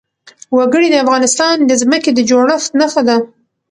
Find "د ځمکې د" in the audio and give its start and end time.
1.65-2.19